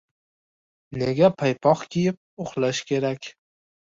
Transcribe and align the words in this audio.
Nega 1.01 1.29
paypoq 1.41 1.85
kiyib 1.97 2.19
uxlash 2.47 2.85
kerak? 2.93 3.31